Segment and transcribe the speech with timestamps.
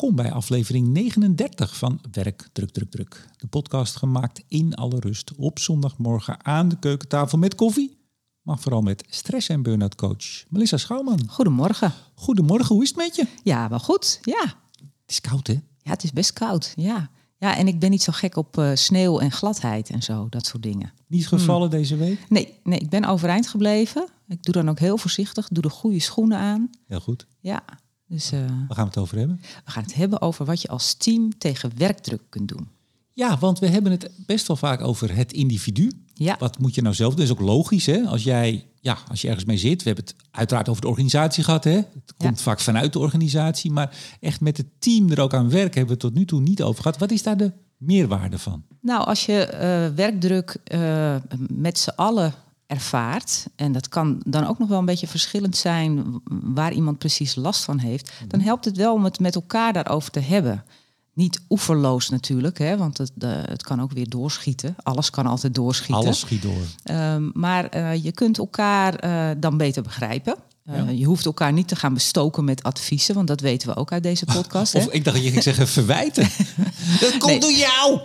[0.00, 3.28] welkom bij aflevering 39 van Werk Druk Druk Druk.
[3.36, 7.98] De podcast gemaakt in alle rust op zondagmorgen aan de keukentafel met koffie.
[8.42, 11.28] Maar vooral met stress- en burn-out coach Melissa Schouwman.
[11.28, 11.92] Goedemorgen.
[12.14, 13.26] Goedemorgen, hoe is het met je?
[13.42, 14.18] Ja, wel goed.
[14.22, 14.42] Ja.
[14.82, 15.60] Het is koud hè?
[15.78, 16.72] Ja, het is best koud.
[16.76, 17.10] Ja.
[17.38, 20.46] Ja, en ik ben niet zo gek op uh, sneeuw en gladheid en zo, dat
[20.46, 20.92] soort dingen.
[21.06, 22.26] Niet gevallen deze week?
[22.28, 24.08] Nee, nee, ik ben overeind gebleven.
[24.28, 26.70] Ik doe dan ook heel voorzichtig, doe de goede schoenen aan.
[26.86, 27.26] Heel goed.
[27.40, 27.62] Ja,
[28.10, 29.40] dus, uh, Waar gaan we het over hebben?
[29.64, 32.68] We gaan het hebben over wat je als team tegen werkdruk kunt doen.
[33.12, 35.92] Ja, want we hebben het best wel vaak over het individu.
[36.14, 36.36] Ja.
[36.38, 37.26] Wat moet je nou zelf doen?
[37.26, 38.02] Dat is ook logisch, hè?
[38.02, 39.82] Als jij, ja, als je ergens mee zit.
[39.82, 41.70] We hebben het uiteraard over de organisatie gehad, hè?
[41.70, 42.42] Het komt Ja.
[42.42, 43.70] vaak vanuit de organisatie.
[43.70, 46.40] Maar echt met het team er ook aan werken hebben we het tot nu toe
[46.40, 46.98] niet over gehad.
[46.98, 48.64] Wat is daar de meerwaarde van?
[48.80, 51.16] Nou, als je eh, werkdruk eh,
[51.48, 52.34] met z'n allen
[52.70, 57.34] ervaart, en dat kan dan ook nog wel een beetje verschillend zijn waar iemand precies
[57.34, 60.64] last van heeft, dan helpt het wel om het met elkaar daarover te hebben.
[61.12, 64.76] Niet oeverloos natuurlijk, hè, want het, de, het kan ook weer doorschieten.
[64.82, 66.04] Alles kan altijd doorschieten.
[66.04, 66.62] Alles schiet door.
[66.82, 70.34] Ehm, maar eh, je kunt elkaar eh, dan beter begrijpen.
[70.64, 70.88] Eh, Ja.
[70.90, 74.02] Je hoeft elkaar niet te gaan bestoken met adviezen, want dat weten we ook uit
[74.02, 74.72] deze podcast.
[74.72, 74.78] hè?
[74.78, 76.22] Of ik dacht dat je ging zeggen verwijten.
[77.00, 77.40] dat komt Nee.
[77.40, 78.00] door jou!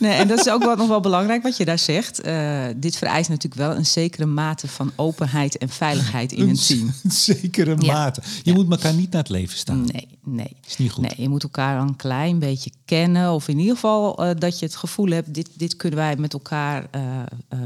[0.00, 2.20] Nee, en dat is ook wel nog wel belangrijk wat je daar zegt.
[2.20, 6.92] Eh, dit vereist natuurlijk wel een zekere mate van openheid en veiligheid in een team.
[7.10, 7.92] zekere Ja.
[7.92, 8.22] mate.
[8.42, 9.84] Je moet elkaar niet naar het leven staan.
[9.92, 10.56] Nee, nee.
[10.66, 11.02] Is niet goed.
[11.04, 13.32] Nee, je moet elkaar een klein beetje kennen.
[13.32, 16.32] Of in ieder geval eh, dat je het gevoel hebt, dit, dit kunnen wij met
[16.32, 16.86] elkaar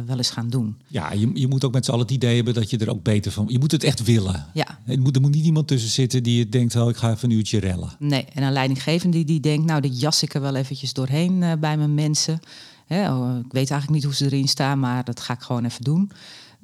[0.06, 0.76] wel eens gaan doen.
[0.86, 3.02] Ja, je, je moet ook met z'n allen het idee hebben dat je er ook
[3.02, 3.44] beter van...
[3.48, 4.25] Je moet het echt willen.
[4.54, 4.78] Ja.
[4.86, 6.76] Er moet, er moet niet iemand tussen zitten die denkt...
[6.76, 7.90] Oh, ik ga even een uurtje rellen.
[7.98, 11.42] Nee, en een leidinggevende die, die denkt, nou, dit jas ik er wel eventjes doorheen
[11.42, 12.40] eh, bij mijn mensen.
[12.86, 15.64] Hè, oh, ik weet eigenlijk niet hoe ze erin staan, maar dat ga ik gewoon
[15.64, 16.10] even doen.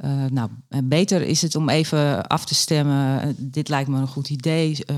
[0.03, 0.51] Eh, nou,
[0.85, 3.35] beter is het om even af te stemmen.
[3.39, 4.85] dit lijkt me een goed idee.
[4.85, 4.97] eh,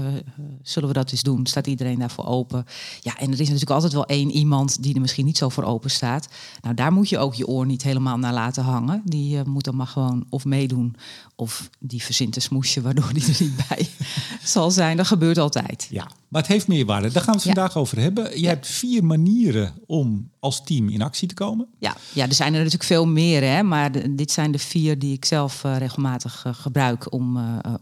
[0.62, 1.46] zullen we dat eens doen?
[1.46, 2.64] Staat iedereen daarvoor open?
[3.00, 5.64] Ja, en er is natuurlijk altijd wel één iemand die er misschien niet zo voor
[5.64, 6.29] open staat.
[6.62, 9.02] Nou, daar moet je ook je oor niet helemaal naar laten hangen.
[9.05, 10.96] Die eh, moet dan maar gewoon of meedoen,
[11.36, 13.89] of die verzint een smoesje waardoor die er niet bij
[14.45, 14.96] zal zijn.
[14.96, 15.89] Dat gebeurt altijd.
[15.90, 17.12] Ja, maar het heeft meerwaarde.
[17.12, 17.55] Daar gaan we het Ja.
[17.55, 18.30] vandaag over hebben.
[18.30, 18.48] Je Ja.
[18.48, 21.67] hebt vier manieren om als team in actie te komen.
[21.78, 24.98] Ja, ja, er zijn er natuurlijk veel meer, hè, maar de- dit zijn de vier
[24.98, 27.74] die ik zelf eh, regelmatig eh, gebruik om eh,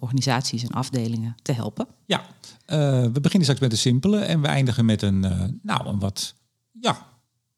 [0.00, 1.86] organisaties en afdelingen te helpen.
[2.06, 2.22] Ja,
[2.66, 5.20] we beginnen straks met een simpele en we eindigen met een,
[5.62, 6.34] nou, een wat,
[6.80, 7.06] ja,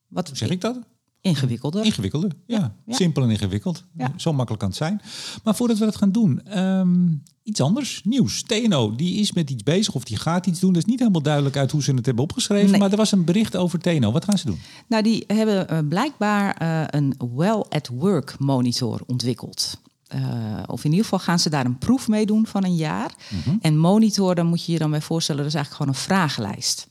[0.08, 0.78] Wat hoe zeg ik dat?
[1.26, 1.84] Ingewikkelder.
[1.84, 2.30] Ingewikkelde.
[2.46, 2.94] Ja, Ja.
[2.96, 3.84] simpel en ingewikkeld.
[3.96, 4.12] Ja.
[4.16, 5.00] Zo makkelijk kan het zijn.
[5.44, 7.06] Maar voordat we dat gaan doen, ehm,
[7.42, 8.42] iets anders, nieuws.
[8.42, 10.72] TNO, die is met iets bezig of die gaat iets doen.
[10.72, 12.70] Dat is niet helemaal duidelijk uit hoe ze het hebben opgeschreven.
[12.70, 12.80] Nee.
[12.80, 14.12] Maar er was een bericht over TNO.
[14.12, 14.58] Wat gaan ze doen?
[14.88, 19.80] Nou, die hebben eh, blijkbaar eh, een Well at Work monitor ontwikkeld.
[20.06, 20.22] Eh,
[20.66, 23.14] of in ieder geval gaan ze daar een proef mee doen van een jaar.
[23.60, 26.88] En monitor, dan moet je je dan bij voorstellen, dat is eigenlijk gewoon een vragenlijst.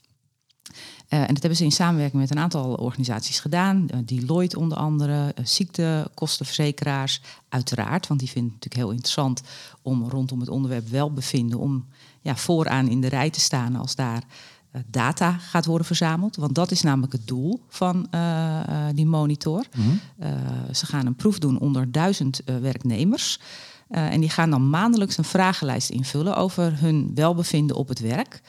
[1.15, 3.89] Eh, en dat hebben ze in samenwerking met een aantal organisaties gedaan.
[3.89, 8.07] Eh, Deloitte onder andere, eh, ziektekostenverzekeraars, uiteraard.
[8.07, 9.41] Want die vinden het natuurlijk heel interessant
[9.81, 11.59] om rondom het onderwerp welbevinden...
[11.59, 11.85] om
[12.21, 14.23] ja, vooraan in de rij te staan als daar
[14.85, 16.35] data gaat worden verzameld.
[16.35, 18.09] Want dat is namelijk het doel van
[18.93, 19.65] die monitor.
[20.17, 20.29] Eh,
[20.71, 23.39] ze gaan een proef doen onder duizend werknemers...
[23.87, 28.41] En die gaan dan maandelijks een vragenlijst invullen over hun welbevinden op het werk.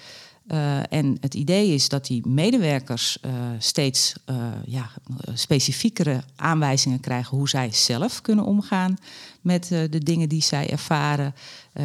[0.46, 4.36] Eh, en het idee is dat die medewerkers eh, steeds eh,
[4.66, 4.90] ja,
[5.34, 8.96] specifiekere aanwijzingen krijgen hoe zij zelf kunnen omgaan
[9.40, 11.34] met de dingen die zij ervaren,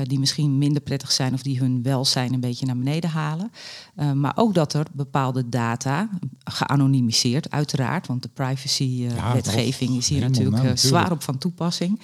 [0.04, 3.52] die misschien minder prettig zijn of die hun welzijn een beetje naar beneden halen.
[3.96, 6.10] Eh, maar ook dat er bepaalde data,
[6.44, 10.80] geanonimiseerd uiteraard, want de privacy-wetgeving is hier natuurlijk nou, eh, natuurlijk.
[10.80, 12.00] zwaar op van toepassing.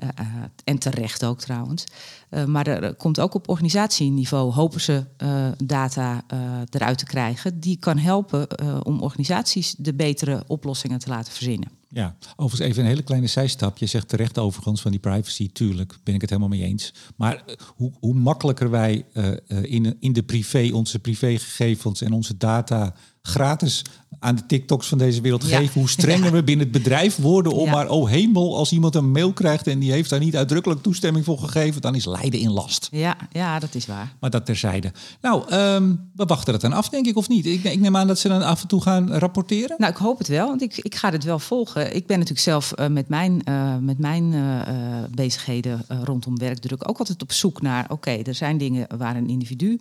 [0.00, 0.26] Eh, eh,
[0.64, 1.84] en terecht ook trouwens.
[2.28, 6.38] Eh, maar er eh, komt ook op organisatieniveau, hopen ze eh, data eh,
[6.70, 7.60] eruit te krijgen.
[7.60, 11.68] Die kan helpen eh, om organisaties de betere oplossingen te laten verzinnen.
[11.92, 13.78] Ja, overigens even een hele kleine zijstap.
[13.78, 16.94] Je zegt terecht overigens van die privacy, tuurlijk ben ik het helemaal mee eens.
[17.16, 20.98] Maar eh, hoe, hoe makkelijker wij eh, eh, in, in de privé, onze
[21.34, 22.92] privégegevens en onze data
[23.22, 23.84] gratis
[24.18, 25.58] aan de TikToks van deze wereld Ja.
[25.58, 27.70] geven, hoe strenger we binnen het bedrijf worden om Ja.
[27.70, 31.24] maar, oh hemel, als iemand een mail krijgt en die heeft daar niet uitdrukkelijk toestemming
[31.24, 32.88] voor gegeven, dan is lijden in last.
[32.90, 34.16] Ja, ja dat is waar.
[34.20, 34.92] Maar dat terzijde.
[35.20, 37.46] Nou, ehm, we wachten het dan af, denk ik, of niet?
[37.46, 39.76] Ik, ik neem aan dat ze dan af en toe gaan rapporteren.
[39.78, 41.94] Nou, ik hoop het wel, want ik, ik ga het wel volgen.
[41.94, 44.74] Ik ben natuurlijk zelf eh, met mijn, eh, met mijn eh,
[45.14, 47.84] bezigheden rondom werkdruk ook altijd op zoek naar...
[47.88, 49.80] oké, er zijn dingen waar een individu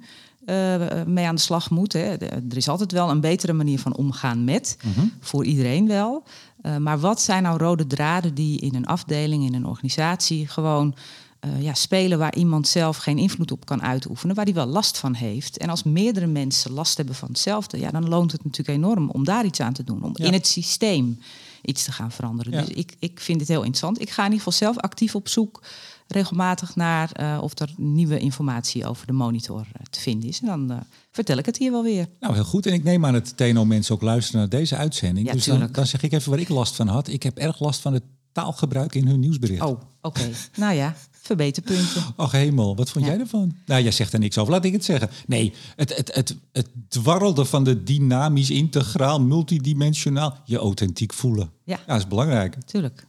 [1.05, 1.93] mee aan de slag moet.
[1.93, 2.17] Hè.
[2.49, 4.77] Er is altijd wel een betere manier van omgaan met,
[5.19, 6.23] voor iedereen wel.
[6.61, 10.47] Eh, maar wat zijn nou rode draden die in een afdeling, in een organisatie...
[10.47, 10.95] gewoon
[11.39, 14.97] eh, ja, spelen waar iemand zelf geen invloed op kan uitoefenen, waar die wel last
[14.97, 15.57] van heeft.
[15.57, 19.23] En als meerdere mensen last hebben van hetzelfde, ja, dan loont het natuurlijk enorm om
[19.23, 21.19] daar iets aan te doen, om in het systeem
[21.61, 22.51] iets te gaan veranderen.
[22.51, 24.01] Dus ik, ik vind het heel interessant.
[24.01, 25.61] Ik ga in ieder geval zelf actief op zoek
[26.11, 30.41] regelmatig naar uh, of er nieuwe informatie over de monitor uh, te vinden is.
[30.41, 30.77] En dan uh,
[31.11, 32.07] vertel ik het hier wel weer.
[32.19, 32.65] Nou, heel goed.
[32.65, 35.27] En ik neem aan het TNO mensen ook luisteren naar deze uitzending.
[35.27, 37.07] Ja, dus dan, dan, zeg ik even waar ik last van had.
[37.07, 39.61] Ik heb erg last van het taalgebruik in hun nieuwsbericht.
[39.61, 39.81] Oh, oké.
[40.01, 40.31] Okay.
[40.55, 42.03] nou ja, verbeterpunten.
[42.15, 43.11] Ach hemel, wat vond ja.
[43.11, 43.55] jij ervan?
[43.65, 44.53] Nou, jij zegt er niks over.
[44.53, 45.09] Laat ik het zeggen.
[45.27, 50.37] Nee, het, het, het, het dwarrelde van de dynamisch, integraal, multidimensionaal.
[50.45, 51.51] Je authentiek voelen.
[51.63, 52.55] Ja, ja dat is belangrijk.
[52.65, 53.07] Tuurlijk.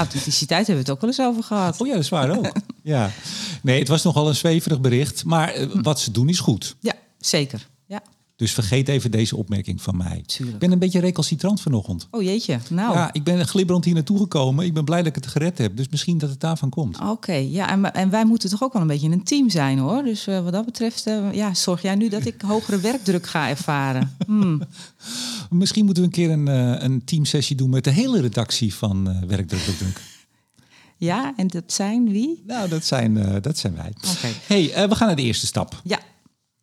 [0.00, 1.80] Authenticiteit hebben we het ook wel eens over gehad.
[1.80, 2.52] Oh ja, dat is waar ook.
[2.82, 3.10] ja.
[3.62, 5.24] Nee, het was nogal een zweverig bericht.
[5.24, 6.76] Maar uh, wat ze doen is goed.
[6.80, 7.66] Ja, zeker.
[8.40, 10.22] Dus vergeet even deze opmerking van mij.
[10.26, 10.54] Tuurlijk.
[10.54, 12.08] Ik ben een beetje recalcitrant vanochtend.
[12.10, 12.94] Oh jeetje, nou.
[12.94, 14.64] Ja, ik ben glibberend hier naartoe gekomen.
[14.64, 15.76] Ik ben blij dat ik het gered heb.
[15.76, 16.96] Dus misschien dat het daarvan komt.
[16.96, 17.70] Oké, okay, ja.
[17.70, 20.02] En, en, wij moeten toch ook wel een beetje een team zijn hoor.
[20.02, 23.48] Dus uh, wat dat betreft, uh, ja, zorg jij nu dat ik hogere werkdruk ga
[23.48, 24.16] ervaren.
[24.26, 24.62] Hmm.
[25.50, 29.26] Misschien moeten we een keer een, uh, een teamsessie doen met de hele redactie van
[29.26, 30.00] Werkdruk Druk.
[30.96, 32.42] Ja, en dat zijn wie?
[32.46, 33.92] Nou, dat zijn, dat zijn wij.
[34.16, 34.32] Okay.
[34.46, 35.80] hey, we gaan naar de eerste stap.
[35.84, 35.98] Ja.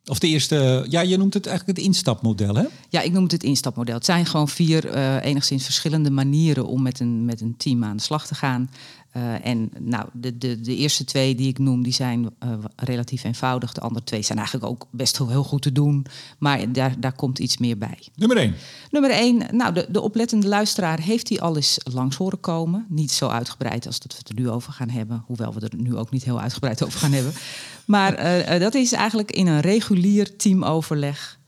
[0.08, 2.64] Of de eerste, ja, je noemt het eigenlijk het instapmodel, hè?
[2.88, 3.94] Ja, ik noem het het instapmodel.
[3.94, 7.96] Het zijn gewoon vier uh, enigszins verschillende manieren om met een, met een team aan
[7.96, 8.70] de slag te gaan.
[9.16, 13.24] Uh, en nou, de, de, de eerste twee die ik noem, die zijn uh, relatief
[13.24, 13.72] eenvoudig.
[13.72, 16.06] De andere twee zijn eigenlijk ook best heel, heel goed te doen.
[16.38, 17.98] Maar daar, daar komt iets meer bij.
[18.14, 18.54] Nummer één.
[18.90, 22.86] Nummer één, nou, de, de oplettende luisteraar heeft die al eens langs horen komen.
[22.88, 25.22] Niet zo uitgebreid als dat we het er nu over gaan hebben.
[25.26, 27.32] Hoewel we er nu ook niet heel uitgebreid over gaan hebben.
[27.84, 31.38] Maar uh, dat is eigenlijk in een regulier teamoverleg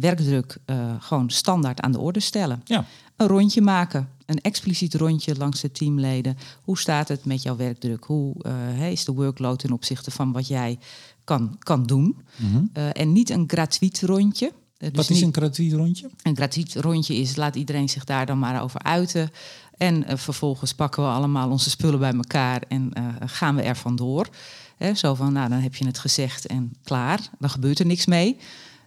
[0.00, 0.58] werkdruk
[0.98, 2.62] gewoon standaard aan de orde stellen.
[2.64, 2.84] Ja.
[3.16, 6.36] Een rondje maken een expliciet rondje langs de teamleden.
[6.62, 8.04] Hoe staat het met jouw werkdruk?
[8.04, 10.78] Hoe uh, is de workload ten opzichte van wat jij
[11.24, 12.16] kan, kan doen?
[12.36, 12.70] Mm -hmm.
[12.74, 14.46] uh, en niet een gratuit rondje.
[14.46, 16.10] Uh, dus wat is een gratuit rondje?
[16.22, 19.30] Een gratuit rondje is, laat iedereen zich daar dan maar over uiten.
[19.76, 22.92] En vervolgens pakken we allemaal onze spullen bij elkaar en
[23.24, 24.28] gaan we er vandoor.
[24.76, 27.20] Hè, zo van, nou dan heb je het gezegd en klaar.
[27.38, 28.36] Dan gebeurt er niks mee.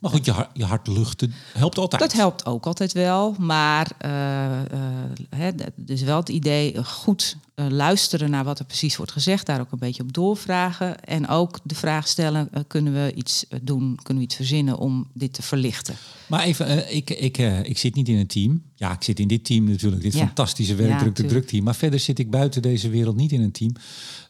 [0.02, 2.02] Maar goed, je hart, je hart luchten helpt altijd.
[2.02, 3.36] Dat helpt ook altijd wel.
[3.38, 4.88] Maar uh, uh,
[5.30, 9.46] hè, dus wel het idee goed uh, luisteren naar wat er precies wordt gezegd.
[9.46, 11.04] Daar ook een beetje op doorvragen.
[11.04, 15.34] En ook de vraag stellen, kunnen we iets doen, kunnen we iets verzinnen om dit
[15.34, 15.96] te verlichten.
[16.28, 18.62] Maar even, ik, ik, ik zit niet in een team.
[18.76, 20.02] Ja, ik zit in dit team natuurlijk.
[20.02, 20.26] Dit Ja.
[20.26, 21.64] fantastische werkdruk, de Ja, drukteam.
[21.64, 23.72] Maar verder zit ik buiten deze wereld niet in een team.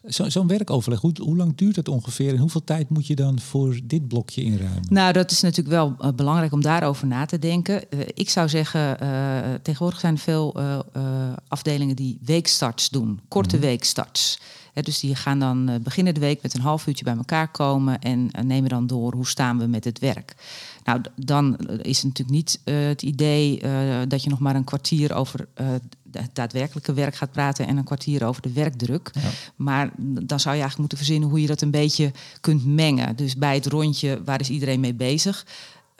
[0.08, 2.32] Zo- Zo'n werkoverleg, hoe, hoe lang duurt dat ongeveer?
[2.32, 4.82] En hoeveel tijd moet je dan voor dit blokje inruimen?
[4.88, 7.90] Nou, dat is natuurlijk wel eh, belangrijk om daarover na te denken.
[7.90, 11.02] Eh, ik zou zeggen, eh, tegenwoordig zijn er veel eh, eh,
[11.48, 14.38] afdelingen die weekstarts doen, korte weekstarts.
[14.72, 17.48] Hè, dus die gaan dan eh, beginnen de week met een half uurtje bij elkaar
[17.48, 20.34] komen en eh, nemen dan door hoe staan we met het werk.
[20.84, 24.64] Nou, dan is het natuurlijk niet eh, het idee eh, dat je nog maar een
[24.64, 25.66] kwartier over eh,
[26.12, 29.10] het daadwerkelijke werk gaat praten en een kwartier over de werkdruk.
[29.12, 29.20] Ja.
[29.56, 33.16] Maar dan zou je eigenlijk moeten verzinnen hoe je dat een beetje kunt mengen.
[33.16, 35.46] Dus bij het rondje, waar is iedereen mee bezig?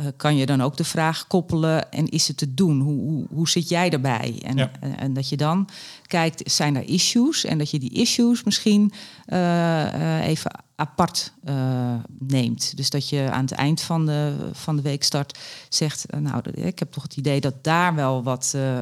[0.02, 2.80] Eh, kan je dan ook de vraag koppelen en is het te doen?
[2.80, 4.42] Hoe, hoe, hoe zit jij daarbij?
[4.44, 4.70] En, Ja.
[4.80, 5.68] en, en dat je dan
[6.06, 7.44] kijkt, zijn er issues?
[7.44, 8.92] En dat je die issues misschien
[9.26, 12.76] eh, eh, even apart eh, neemt.
[12.76, 16.06] Dus dat je aan het eind van de, van de weekstart zegt...
[16.06, 18.78] eh, nou, ik heb toch het idee dat daar wel wat, eh,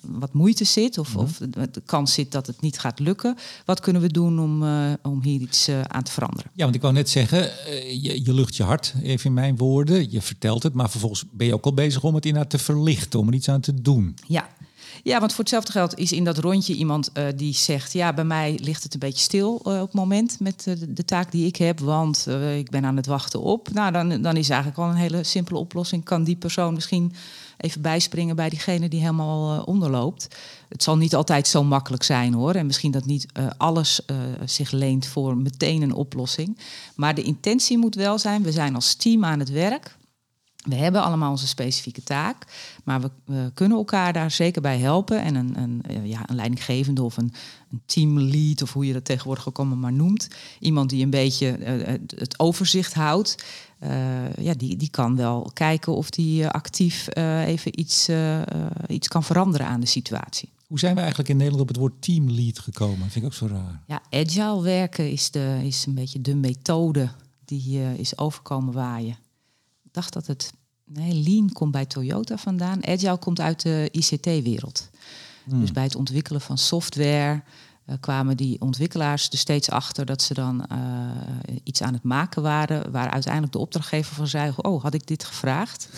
[0.00, 0.98] wat moeite zit...
[0.98, 3.36] Of, of de, kans zit dat het niet gaat lukken.
[3.64, 4.62] Wat kunnen we doen om,
[5.02, 6.50] om hier iets aan te veranderen?
[6.54, 7.50] Ja, want ik wou net zeggen,
[8.02, 10.10] je, je lucht je hart, even in mijn woorden.
[10.10, 13.20] Je vertelt het, maar vervolgens ben je ook al bezig om het inderdaad te verlichten,
[13.20, 14.16] om er iets aan te doen.
[14.26, 14.48] Ja.
[15.02, 17.92] Ja, want voor hetzelfde geld is in dat rondje iemand eh, die zegt...
[17.92, 21.04] ja, bij mij ligt het een beetje stil eh, op het moment met eh, de,
[21.04, 21.80] taak die ik heb...
[21.80, 22.26] want
[22.56, 23.72] ik ben aan het wachten op.
[23.72, 26.04] Nou, dan, dan is eigenlijk wel een hele simpele oplossing.
[26.04, 27.12] Kan die persoon misschien
[27.56, 30.28] even bijspringen bij diegene die helemaal onderloopt.
[30.68, 32.54] Het zal niet altijd zo makkelijk zijn hoor.
[32.54, 33.26] En misschien dat niet
[33.56, 34.00] alles
[34.44, 36.58] zich leent voor meteen een oplossing.
[36.94, 39.98] Maar de intentie moet wel zijn, we zijn als team aan het werk...
[40.60, 42.44] We hebben allemaal onze specifieke taak,
[42.84, 45.22] maar we, we kunnen elkaar daar zeker bij helpen.
[45.22, 47.32] En een, een, eh, ja, een leidinggevende of een,
[47.70, 50.28] een teamlead, of hoe je dat tegenwoordig ook allemaal maar noemt.
[50.58, 53.44] Iemand die een beetje eh, het, het overzicht houdt.
[53.78, 58.40] eh, ja, die, die kan wel kijken of die eh, actief eh, even iets, eh,
[58.40, 58.46] eh,
[58.88, 60.48] iets kan veranderen aan de situatie.
[60.66, 62.98] Hoe zijn we eigenlijk in Nederland op het woord teamlead gekomen?
[63.00, 63.82] Dat vind ik ook zo raar.
[63.86, 67.08] Ja, agile werken is, de, is een beetje de methode
[67.44, 69.16] die eh, is overkomen waaien.
[69.90, 70.52] Dacht dat het...
[70.84, 72.86] Nee, Lean komt bij Toyota vandaan.
[72.86, 74.90] Agile komt uit de ICT-wereld.
[75.44, 77.42] Dus bij het ontwikkelen van software...
[78.00, 80.66] kwamen die ontwikkelaars er steeds achter dat ze dan
[81.64, 85.24] iets aan het maken waren, waar uiteindelijk de opdrachtgever van zei: Oh, had ik dit
[85.24, 85.88] gevraagd?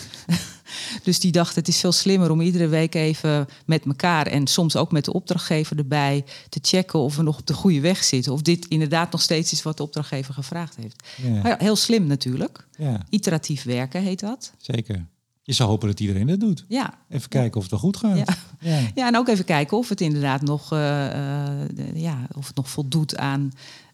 [1.04, 4.76] dus die dacht: Het is veel slimmer om iedere week even met elkaar en soms
[4.76, 8.32] ook met de opdrachtgever erbij te checken of we nog op de goede weg zitten.
[8.32, 11.02] Of dit inderdaad nog steeds is wat de opdrachtgever gevraagd heeft.
[11.16, 11.56] Ja.
[11.58, 12.66] heel slim natuurlijk.
[12.78, 13.06] Ja.
[13.08, 14.52] Iteratief werken heet dat.
[14.58, 15.06] Zeker.
[15.52, 16.64] Je zou hopen dat iedereen dat doet.
[16.68, 16.94] Ja.
[17.08, 18.16] Even kijken of het wel goed gaat.
[18.16, 18.24] Ja.
[18.60, 18.80] ja.
[18.94, 19.06] Ja.
[19.06, 20.78] en ook even kijken of het inderdaad nog, uh,
[21.94, 23.50] ja, of het nog voldoet aan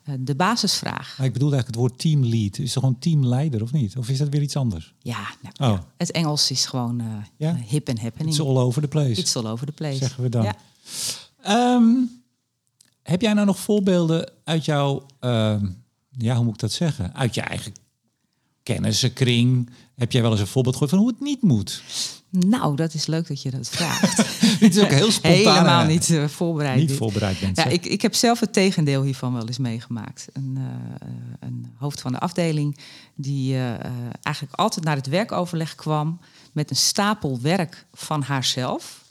[0.08, 1.14] uh, de basisvraag.
[1.18, 2.58] Maar ik bedoel eigenlijk het woord teamlead.
[2.58, 3.96] Is er gewoon teamleider of niet?
[3.96, 4.94] Of is dat weer iets anders?
[4.98, 5.78] Ja, nou, oh.
[5.96, 7.02] het Engels is gewoon
[7.38, 8.30] uh, hip en happening.
[8.30, 9.20] It's all over the place.
[9.20, 9.96] It's all over the place.
[9.96, 10.42] Zeggen we dan.
[10.42, 11.74] Ja.
[11.74, 12.10] Um,
[13.02, 15.62] heb jij nou nog voorbeelden uit jouw, uh,
[16.10, 17.14] ja, hoe moet ik dat zeggen?
[17.14, 17.72] Uit je eigen
[18.74, 21.82] kennissenkring, heb jij wel eens een voorbeeld gehoord van hoe het niet moet?
[22.30, 24.16] Nou, dat is leuk dat je dat vraagt.
[24.60, 25.54] Het is ook heel spontaan.
[25.54, 26.78] Helemaal niet uh, voorbereid.
[26.78, 27.56] Niet voorbereid bent.
[27.56, 30.26] Ja, ik, ik heb zelf het tegendeel hiervan wel eens meegemaakt.
[30.32, 30.64] Een, uh,
[31.40, 32.78] een hoofd van de afdeling
[33.14, 33.70] die uh,
[34.22, 36.20] eigenlijk altijd naar het werkoverleg kwam
[36.52, 39.04] met een stapel werk van haarzelf.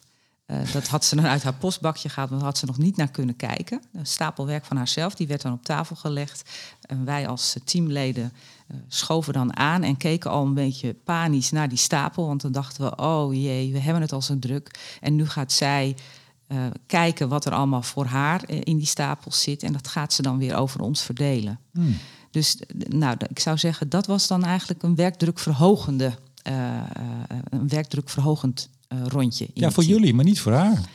[0.48, 3.36] Dat had ze dan uit haar postbakje gehaald, maar had ze nog niet naar kunnen
[3.36, 3.82] kijken.
[3.94, 6.50] Een stapel werk van haarzelf, die werd dan op tafel gelegd.
[6.82, 8.34] En wij als teamleden
[8.72, 12.28] uh, schoven dan aan en keken al een beetje panisch naar die stapel.
[12.28, 14.98] Want dan dachten we, oh jee, we hebben het al zo druk.
[15.02, 15.96] En nu gaat zij
[16.48, 19.64] uh, kijken wat er allemaal voor haar eh, in die stapel zit.
[19.64, 21.60] En dat gaat ze dan weer over ons verdelen.
[21.72, 21.98] Hmm.
[22.32, 26.18] Dus nou, ik zou zeggen, dat was dan eigenlijk een werkdrukverhogende,
[27.50, 29.48] een werkdrukverhogend rondje.
[29.54, 30.90] Ja, voor jullie, maar niet voor haar.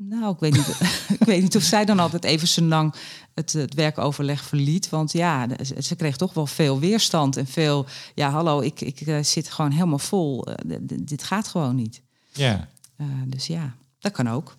[0.00, 0.80] Nou, ik weet niet,
[1.20, 2.94] ik weet niet of zij dan altijd even zo lang
[3.34, 4.88] het, het werkoverleg verliet.
[4.88, 7.86] Want ja, ze kreeg toch wel veel weerstand en veel...
[8.14, 10.48] Ja, hallo, ik, ik uh, zit gewoon helemaal vol.
[10.48, 12.02] Uh, dit gaat gewoon niet.
[12.32, 12.68] Ja.
[12.96, 14.56] Uh, dus ja, dat kan ook.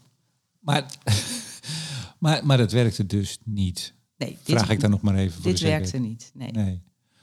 [0.60, 0.86] Maar,
[2.20, 3.94] maar, maar dat werkte dus niet.
[4.18, 6.52] Nee, Vraag ik dan nog maar even voor Dit werkte niet, nee.
[6.52, 6.82] nee.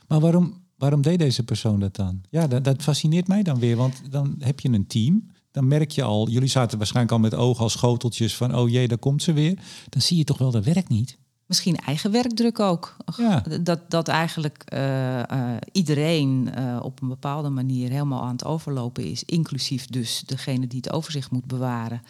[0.08, 2.22] Maar waarom, waarom deed deze persoon dat dan?
[2.30, 3.76] Ja, dat, dat fascineert mij dan weer.
[3.76, 7.34] Want dan heb je een team dan merk je al, jullie zaten waarschijnlijk al met
[7.34, 9.58] ogen als schoteltjes van, oh jee, daar komt ze weer.
[9.88, 11.18] Dan zie je toch wel, dat werkt niet.
[11.46, 12.96] Misschien eigen werkdruk ook.
[13.16, 13.42] Ja.
[13.60, 15.24] Dat, dat eigenlijk uh, uh,
[15.72, 20.80] iedereen uh, op een bepaalde manier helemaal aan het overlopen is, inclusief dus degene die
[20.82, 22.02] het overzicht moet bewaren.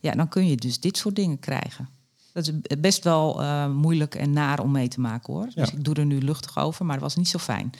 [0.00, 1.88] Ja, dan kun je dus dit soort dingen krijgen.
[2.32, 5.48] Dat is best wel moeilijk en naar om mee te maken hoor.
[5.54, 7.72] Dus ik doe er nu luchtig over, maar het was niet zo fijn.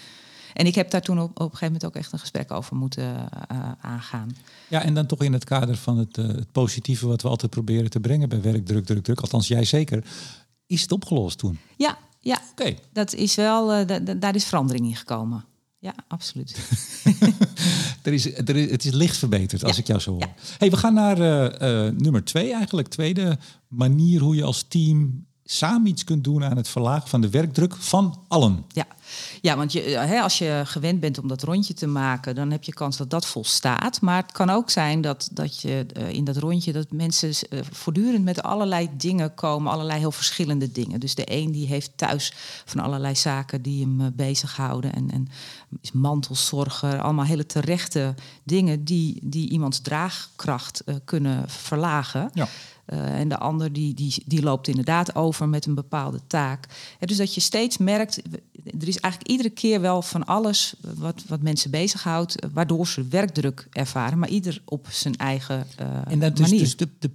[0.55, 2.77] En ik heb daar toen op, op een gegeven moment ook echt een gesprek over
[2.77, 4.37] moeten uh, aangaan.
[4.69, 7.51] Ja, en dan toch in het kader van het, uh, het positieve wat we altijd
[7.51, 9.21] proberen te brengen bij werk, druk, druk, druk.
[9.21, 10.05] Althans, jij zeker.
[10.67, 11.59] Is het opgelost toen?
[11.77, 12.41] Ja, ja.
[12.51, 12.75] Oké.
[12.93, 13.87] Dat is wel,
[14.19, 15.45] daar is verandering in gekomen.
[15.79, 16.57] Ja, absoluut.
[18.03, 20.29] er is, er is, het is licht verbeterd, als ik jou zo hoor.
[20.59, 21.19] Hey, we gaan naar
[21.95, 22.89] nummer twee eigenlijk.
[22.89, 27.31] Tweede manier hoe je als team samen iets kunt doen aan het verlagen van de
[27.31, 28.65] werkdruk van allen.
[28.69, 28.87] Ja,
[29.41, 32.51] ja want je, eh, hè, als je gewend bent om dat rondje te maken, dan
[32.51, 34.01] heb je kans dat dat volstaat.
[34.01, 37.61] Maar het kan ook zijn dat, dat je uh, in dat rondje dat mensen uh,
[37.71, 41.01] voortdurend met allerlei dingen komen, allerlei heel verschillende dingen.
[41.01, 42.33] Dus de een die heeft thuis
[42.65, 45.29] van allerlei zaken die hem uh, bezighouden en, en
[45.81, 52.31] is mantelzorger, allemaal hele terechte dingen die, die iemands draagkracht kunnen verlagen.
[52.33, 52.49] Ja.
[52.93, 56.67] Uh, en de ander die, die, die loopt inderdaad over met een bepaalde taak.
[57.00, 58.23] Ja, dus dat je steeds merkt,
[58.64, 63.67] er is eigenlijk iedere keer wel van alles wat, wat mensen bezighoudt, waardoor ze werkdruk
[63.73, 67.11] ervaren, maar ieder op zijn eigen uh, En dat is dus de, de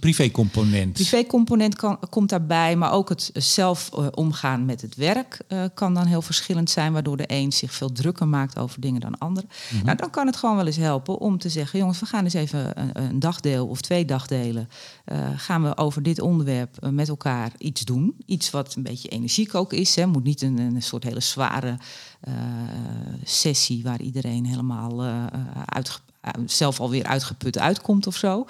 [0.00, 0.92] privé-component.
[0.92, 1.76] Privé-component
[2.10, 6.22] komt daarbij, maar ook het zelf uh, omgaan met het werk uh, kan dan heel
[6.22, 9.42] verschillend zijn, waardoor de een zich veel drukker maakt over dingen dan ander.
[9.42, 9.84] Mm -hmm.
[9.84, 12.34] Nou, dan kan het gewoon wel eens helpen om te zeggen, jongens, we gaan eens
[12.34, 14.68] even een, een dagdeel of twee dagdelen,
[15.36, 18.16] gaan we over dit onderwerp met elkaar iets doen.
[18.26, 20.06] Iets wat een beetje energiek ook is, hè.
[20.06, 21.78] moet niet een een soort hele zware
[22.28, 22.34] uh,
[23.24, 25.02] sessie waar iedereen helemaal
[26.46, 28.46] zelf alweer uitgeput uitkomt of zo.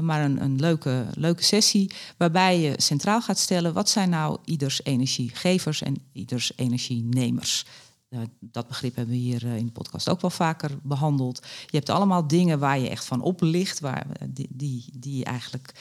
[0.00, 4.84] Maar een, een leuke, leuke sessie waarbij je centraal gaat stellen wat zijn nou ieders
[4.84, 7.64] energiegevers en ieders energienemers.
[8.10, 11.46] Uh, dat begrip hebben we hier uh, in de podcast ook wel vaker behandeld.
[11.66, 15.72] Je hebt allemaal dingen waar je echt van oplicht, waar, die, die, die eigenlijk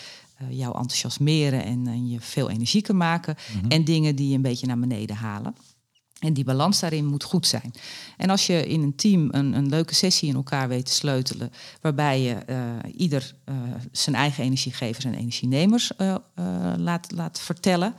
[0.42, 3.38] uh, jou enthousiasmeren en, en, je veel energieker maken.
[3.54, 3.70] Mm -hmm.
[3.70, 5.56] En dingen die je een beetje naar beneden halen.
[6.20, 7.74] En die balans daarin moet goed zijn.
[8.18, 11.52] En als je in een team een, een leuke sessie in elkaar weet te sleutelen,
[11.82, 12.58] waarbij je uh,
[12.96, 13.56] ieder uh,
[13.92, 16.16] zijn eigen energiegevers en energienemers uh,
[16.78, 17.96] laat, laat vertellen,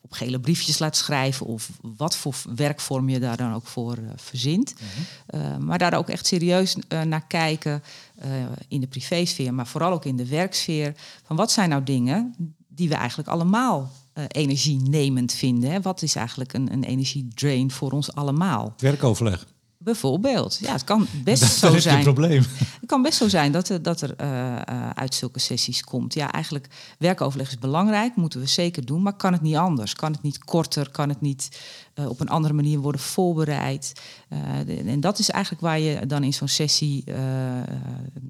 [0.00, 4.74] op gele briefjes laat schrijven of wat voor werkvorm je daar dan ook voor verzint.
[5.30, 5.64] -hmm.
[5.64, 7.82] maar daar ook echt serieus naar kijken
[8.68, 10.94] in de privésfeer, maar vooral ook in de werksfeer.
[11.24, 12.34] Van wat zijn nou dingen
[12.68, 15.70] die we eigenlijk allemaal uh, energienemend vinden.
[15.70, 15.80] Hè?
[15.80, 18.74] Wat is eigenlijk een, een energiedrain voor ons allemaal?
[18.76, 19.46] Werkoverleg.
[19.78, 20.58] Bijvoorbeeld.
[20.60, 22.02] Ja, het kan best dat, zo zijn.
[22.02, 22.42] probleem.
[22.54, 26.14] Het kan best zo zijn dat er, dat er uh, uit zulke sessies komt.
[26.14, 26.68] Ja, eigenlijk
[26.98, 29.94] werkoverleg is belangrijk, moeten we zeker doen, maar kan het niet anders?
[29.94, 30.90] Kan het niet korter?
[30.90, 31.60] Kan het niet
[31.94, 33.92] uh, op een andere manier worden voorbereid?
[34.66, 37.04] De, en dat is eigenlijk waar je dan in zo'n sessie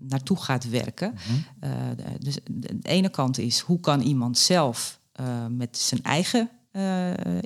[0.00, 1.10] naartoe gaat werken.
[1.10, 1.96] Mm -hmm.
[2.18, 4.98] dus de, de ene kant is hoe kan iemand zelf
[5.48, 6.50] met zijn eigen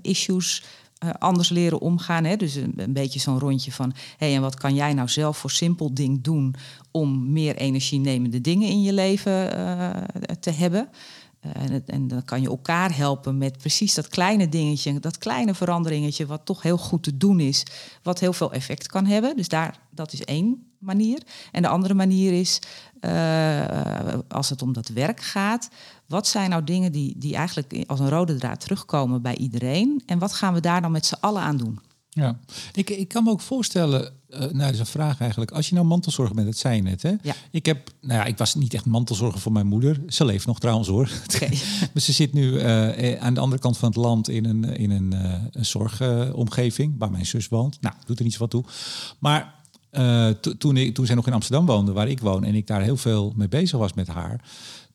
[0.02, 0.62] issues
[1.04, 2.24] uh, anders leren omgaan.
[2.24, 2.36] Hè?
[2.36, 3.92] Dus een, beetje zo'n rondje van...
[4.16, 6.54] hé, hey, en wat kan jij nou zelf voor simpel ding doen...
[6.90, 9.50] om meer energienemende dingen in je leven
[10.40, 10.88] te hebben...
[11.40, 16.26] En, en, dan kan je elkaar helpen met precies dat kleine dingetje, dat kleine veranderingetje,
[16.26, 17.62] wat toch heel goed te doen is,
[18.02, 19.36] wat heel veel effect kan hebben.
[19.36, 21.22] Dus daar, dat is één manier.
[21.52, 22.58] En de andere manier is,
[23.00, 23.64] uh,
[24.28, 25.68] als het om dat werk gaat,
[26.06, 30.02] wat zijn nou dingen die, die eigenlijk als een rode draad terugkomen bij iedereen?
[30.06, 31.80] En wat gaan we daar dan met z'n allen aan doen?
[32.12, 32.38] Ja,
[32.72, 35.50] ik, ik kan me ook voorstellen, uh, nou dat is een vraag eigenlijk.
[35.50, 37.14] Als je nou mantelzorger bent, dat zei je net hè?
[37.22, 37.34] Ja.
[37.50, 40.00] Ik heb, nou ja, ik was niet echt mantelzorger voor mijn moeder.
[40.06, 41.10] Ze leeft nog trouwens hoor.
[41.34, 41.49] Okay.
[41.92, 44.90] maar ze zit nu uh, aan de andere kant van het land in een, in
[44.90, 47.80] een, uh, een zorgomgeving waar mijn zus woont.
[47.80, 48.64] Nou, doet er niet zo wat toe.
[49.18, 49.54] Maar
[50.59, 52.97] toen, ik, toen zij nog in Amsterdam woonde, waar ik woon, en ik daar heel
[52.97, 54.40] veel mee bezig was met haar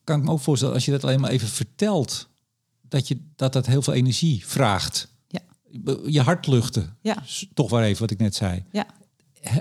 [0.06, 2.28] kan ik me ook voorstellen, als je dat alleen maar even vertelt,
[2.82, 5.08] dat je, dat, dat heel veel energie vraagt.
[5.28, 5.42] Ja.
[6.06, 6.98] Je hart luchten.
[7.02, 7.24] Ja.
[7.54, 8.64] Toch waar even wat ik net zei.
[8.72, 8.86] Ja.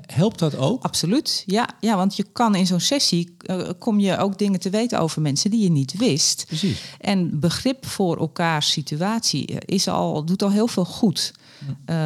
[0.07, 0.83] Helpt dat ook?
[0.83, 1.69] Absoluut, ja.
[1.81, 5.23] ja want je kan in zo'n sessie, uh, kom je ook dingen te weten over
[5.23, 6.45] mensen die je niet wist.
[6.47, 6.83] Precies.
[7.01, 11.33] En begrip voor elkaars situatie is al, doet al heel veel goed.
[11.69, 11.97] Uh,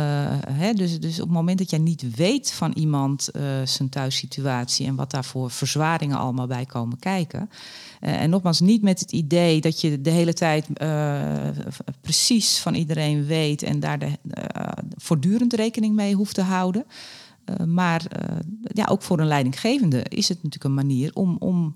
[0.51, 4.87] hè, dus, dus op het moment dat jij niet weet van iemand uh, zijn thuissituatie
[4.87, 7.51] en wat daar voor verzwaringen allemaal bij komen kijken.
[8.01, 10.67] Uh, en nogmaals, niet met het idee dat je de hele tijd
[12.01, 14.11] precies van iedereen weet en daar de,
[14.97, 16.85] voortdurend rekening mee hoeft te houden.
[17.67, 18.03] maar
[18.63, 21.75] ja, ook voor een leidinggevende is het natuurlijk een manier om, om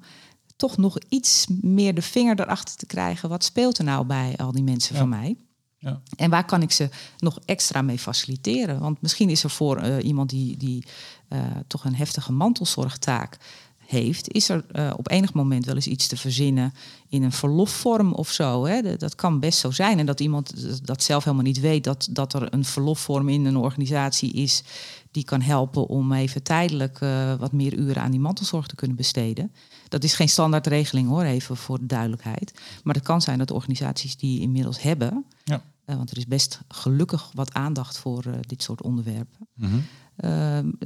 [0.57, 3.29] toch nog iets meer de vinger erachter te krijgen.
[3.29, 5.01] Wat speelt er nou bij al die mensen ja.
[5.01, 5.37] van mij?
[5.83, 6.01] Ja.
[6.17, 8.81] En waar kan ik ze nog extra mee faciliteren?
[8.81, 10.85] Want misschien is er voor uh, iemand die, die
[11.29, 13.39] uh, toch een heftige mantelzorgtaak
[13.87, 16.75] heeft, is er uh, op enig moment wel eens iets te verzinnen
[17.09, 18.65] in een verlofvorm of zo.
[18.65, 18.97] Hè?
[18.97, 19.99] Dat kan best zo zijn.
[19.99, 20.55] En dat iemand
[20.87, 24.63] dat zelf helemaal niet weet, dat, dat er een verlofvorm in een organisatie is
[25.11, 26.99] die kan helpen om even tijdelijk
[27.39, 29.53] wat meer uren aan die mantelzorg te kunnen besteden.
[29.89, 32.53] Dat is geen standaardregeling hoor, even voor de duidelijkheid.
[32.83, 35.63] Maar het kan zijn dat organisaties die inmiddels hebben, ja.
[35.87, 39.49] Uh, want er is best gelukkig wat aandacht voor uh, dit soort onderwerpen.
[39.55, 39.85] Mm -hmm.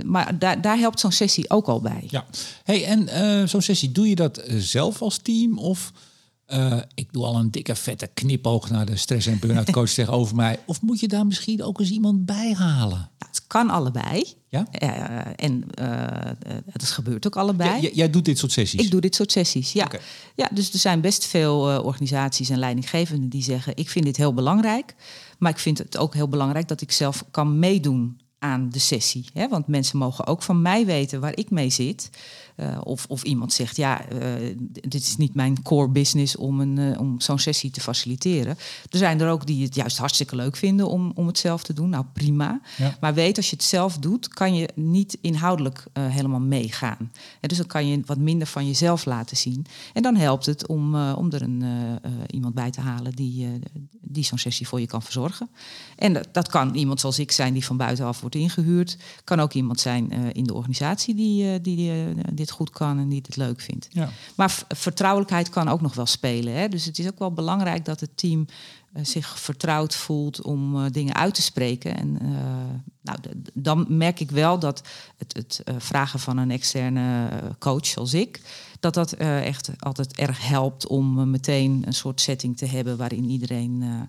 [0.04, 2.04] maar daar, daar helpt zo'n sessie ook al bij.
[2.08, 2.26] Ja,
[2.64, 5.92] hey, en zo'n sessie, doe je dat zelf als team of
[6.52, 10.36] uh, ik doe al een dikke vette knipoog naar de stress- en burn-out coach tegenover
[10.36, 10.58] mij.
[10.66, 12.98] Of moet je daar misschien ook eens iemand bij halen?
[12.98, 14.24] Nou, het kan allebei.
[14.48, 14.66] Ja?
[14.82, 17.90] Uh, en uh, het gebeurt ook allebei.
[17.92, 18.82] Jij doet dit soort sessies?
[18.82, 19.84] Ik doe dit soort sessies, ja.
[19.84, 20.00] Okay.
[20.34, 23.76] ja dus er zijn best veel organisaties en leidinggevenden die zeggen...
[23.76, 24.94] ik vind dit heel belangrijk,
[25.38, 26.68] maar ik vind het ook heel belangrijk...
[26.68, 29.28] dat ik zelf kan meedoen aan de sessie.
[29.32, 29.48] Hè?
[29.48, 32.10] Want mensen mogen ook van mij weten waar ik mee zit...
[32.60, 34.56] Uh, of, of iemand zegt, ja, uh,
[34.88, 38.56] dit is niet mijn core business om, een, uh, om zo'n sessie te faciliteren.
[38.90, 41.72] Er zijn er ook die het juist hartstikke leuk vinden om, om het zelf te
[41.72, 41.88] doen.
[41.88, 42.60] Nou, prima.
[42.76, 42.96] Ja.
[43.00, 47.12] Maar weet, als je het zelf doet, kan je niet inhoudelijk helemaal meegaan.
[47.40, 49.66] En dus dan kan je wat minder van jezelf laten zien.
[49.92, 51.64] En dan helpt het om, om er een,
[52.30, 53.48] iemand bij te halen die,
[54.00, 55.48] die zo'n sessie voor je kan verzorgen.
[55.96, 58.96] En dat, dat, kan iemand zoals ik zijn die van buitenaf wordt ingehuurd.
[59.24, 61.76] Kan ook iemand zijn in de organisatie die, die,
[62.34, 63.88] die, die goed kan en die het leuk vindt.
[63.90, 64.10] Ja.
[64.34, 66.54] Maar vertrouwelijkheid kan ook nog wel spelen.
[66.54, 66.68] Hè?
[66.68, 68.46] Dus het is ook wel belangrijk dat het team
[68.96, 71.96] uh, zich vertrouwd voelt om uh, dingen uit te spreken.
[71.96, 72.28] En uh,
[73.02, 73.18] nou,
[73.52, 74.82] dan merk ik wel dat
[75.16, 77.28] het, het vragen van een externe
[77.58, 78.40] coach zoals ik,
[78.80, 84.08] dat dat echt altijd erg helpt om meteen een soort setting te hebben waarin iedereen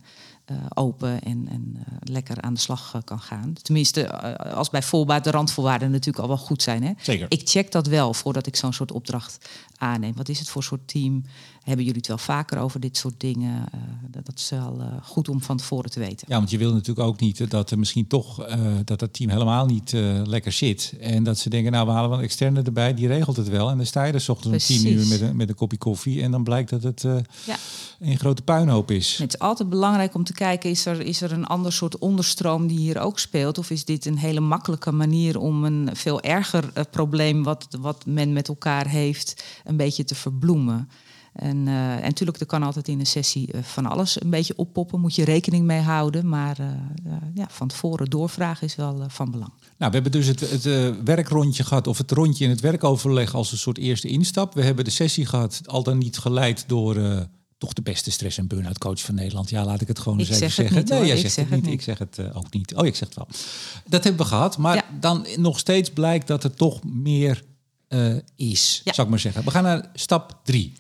[0.52, 3.54] uh, open en, en uh, lekker aan de slag uh, kan gaan.
[3.62, 6.84] Tenminste, als bij voorbaat de randvoorwaarden natuurlijk al wel goed zijn.
[6.84, 6.92] Hè?
[7.02, 7.26] Zeker.
[7.30, 10.16] Ik check dat wel voordat ik zo'n soort opdracht aanneem.
[10.16, 11.24] Wat is het voor soort team?
[11.67, 13.65] Hebben jullie het wel vaker over dit soort dingen?
[14.10, 16.27] dat, dat is wel goed om van tevoren te weten.
[16.30, 18.47] Ja, want je wil natuurlijk ook niet dat er misschien toch
[18.86, 19.91] dat het team helemaal niet
[20.23, 20.93] lekker zit.
[20.99, 23.69] En dat ze denken, nou we halen wel een externe erbij, die regelt het wel.
[23.69, 25.77] En dan sta je er s ochtends om tien uur met een, met een kopje
[25.77, 26.21] koffie.
[26.21, 27.01] En dan blijkt dat het
[27.45, 27.56] ja.
[27.99, 29.17] een grote puinhoop is.
[29.17, 32.67] Het is altijd belangrijk om te kijken, is er, is er een ander soort onderstroom
[32.67, 33.58] die hier ook speelt?
[33.58, 38.34] Of is dit een hele makkelijke manier om een veel erger probleem wat, wat men
[38.34, 40.89] met elkaar heeft, een beetje te verbloemen?
[41.38, 44.56] En, uh, en natuurlijk, er kan altijd in een sessie uh, van alles een beetje
[44.58, 45.00] oppoppen.
[45.00, 46.30] Moet je rekening mee houden.
[46.30, 46.67] Maar uh,
[47.34, 49.52] ja, van tevoren doorvragen is wel van belang.
[49.78, 50.63] Nou, we hebben dus het, het
[51.04, 54.54] werkrondje gehad, of het rondje in het werkoverleg als een soort eerste instap.
[54.54, 58.47] We hebben de sessie gehad, al dan niet geleid door toch de beste stress- en
[58.47, 59.50] burn-out coach van Nederland.
[59.50, 60.76] Ja, laat ik het gewoon ik eens even zeg zeggen.
[60.76, 61.63] Het niet, nee, jij ik zegt zeg het niet.
[61.63, 61.73] niet.
[61.73, 62.76] Ik zeg het ook niet.
[62.76, 63.28] Oh, ik zeg het wel.
[63.88, 64.58] Dat hebben we gehad.
[64.58, 64.84] Maar Ja.
[65.00, 67.43] dan nog steeds blijkt dat er toch meer
[67.88, 68.93] eh, is, Ja.
[68.93, 69.43] zou ik maar zeggen.
[69.43, 70.73] We gaan naar stap drie.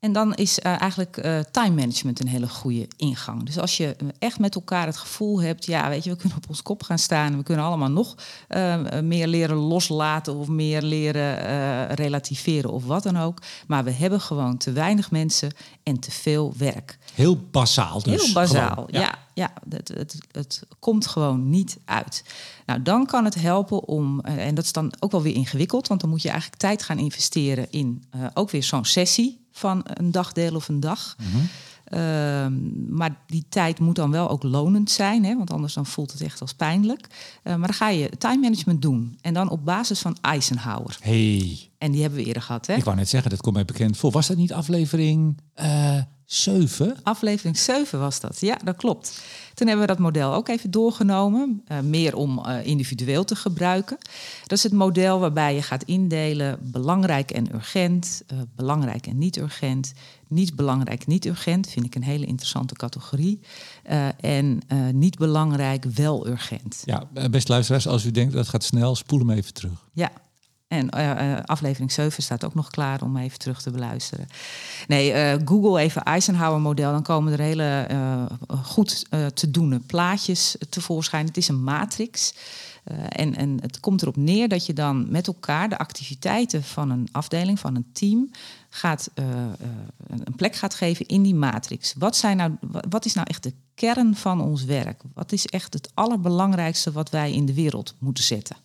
[0.00, 3.42] En dan is eh, eigenlijk eh, time management een hele goede ingang.
[3.42, 6.48] Dus als je echt met elkaar het gevoel hebt, ja, weet je, we kunnen op
[6.48, 8.14] ons kop gaan staan we kunnen allemaal nog
[8.48, 13.42] eh, meer leren loslaten of meer leren eh, relativeren of wat dan ook.
[13.66, 16.98] Maar we hebben gewoon te weinig mensen en te veel werk.
[17.14, 18.32] Heel basaal dus.
[18.32, 19.18] Heel Gewoon, ja.
[19.34, 22.24] ja, het, het, het komt gewoon niet uit.
[22.66, 25.88] Nou, dan kan het helpen om, eh, en dat is dan ook wel weer ingewikkeld,
[25.88, 29.80] want dan moet je eigenlijk tijd gaan investeren in eh, ook weer zo'n sessie van
[29.84, 31.16] een dagdeel of een dag.
[31.18, 31.44] Mhm.
[31.84, 32.52] Ehm,
[32.96, 36.20] maar die tijd moet dan wel ook lonend zijn, hè, want anders dan voelt het
[36.20, 37.06] echt als pijnlijk.
[37.42, 40.98] Eh, maar dan ga je time management doen en dan op basis van Eisenhower.
[41.00, 42.74] Hey, En die hebben we eerder gehad, hè?
[42.74, 44.10] ik wou net zeggen, dat komt mij bekend voor.
[44.10, 45.98] Was dat niet aflevering eh
[46.30, 46.96] 7?
[47.02, 49.22] Aflevering 7 was dat, ja, dat klopt.
[49.54, 53.98] Toen hebben we dat model ook even doorgenomen, eh, meer om eh, individueel te gebruiken.
[54.40, 59.36] Dat is het model waarbij je gaat indelen belangrijk en urgent, eh, belangrijk en niet
[59.36, 59.92] urgent,
[60.28, 63.40] niet belangrijk, niet urgent, vind ik een hele interessante categorie.
[64.20, 64.60] En
[64.92, 66.82] niet belangrijk, wel urgent.
[66.84, 69.88] Ja, beste luisteraars, als u denkt dat gaat snel, spoel hem even terug.
[69.92, 70.10] Ja.
[70.68, 74.26] En eh, eh, aflevering 7 staat ook nog klaar om even terug te beluisteren.
[74.88, 76.92] Nee, eh, Google even Eisenhower-model.
[76.92, 77.86] Dan komen er hele
[78.62, 81.26] goed te doen plaatjes tevoorschijn.
[81.26, 82.34] Het is een matrix.
[83.08, 87.08] En, en het komt erop neer dat je dan met elkaar de activiteiten van een
[87.12, 88.30] afdeling, van een team,
[88.68, 89.10] gaat,
[90.06, 91.94] een plek gaat geven in die matrix.
[91.98, 95.02] Wat, zijn nou, wa- wat is nou echt de kern van ons werk?
[95.14, 98.56] Wat is echt het allerbelangrijkste wat wij in de wereld moeten zetten?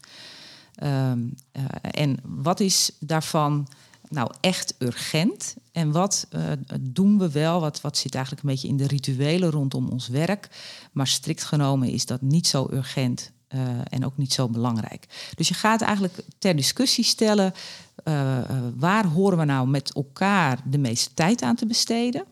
[0.75, 1.19] Ehm,
[1.51, 3.67] eh, en wat is daarvan
[4.09, 5.55] nou echt urgent?
[5.71, 6.41] En wat eh,
[6.79, 7.59] doen we wel?
[7.59, 10.49] Wat, wat zit eigenlijk een beetje in de rituelen rondom ons werk?
[10.91, 13.59] Maar strikt genomen is dat niet zo urgent eh,
[13.89, 15.31] en ook niet zo belangrijk.
[15.35, 17.53] Dus je gaat eigenlijk ter discussie stellen:
[18.75, 22.23] waar horen we nou met elkaar de meeste tijd aan te besteden?